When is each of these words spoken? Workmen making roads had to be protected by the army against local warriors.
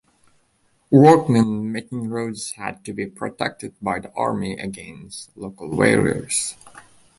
Workmen 0.89 1.71
making 1.71 2.09
roads 2.09 2.53
had 2.53 2.83
to 2.85 2.91
be 2.91 3.05
protected 3.05 3.75
by 3.83 3.99
the 3.99 4.11
army 4.13 4.57
against 4.57 5.29
local 5.37 5.69
warriors. 5.69 6.55